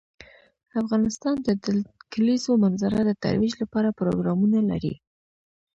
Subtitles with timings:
[0.81, 1.67] افغانستان د د
[2.13, 4.93] کلیزو منظره د ترویج لپاره پروګرامونه لري.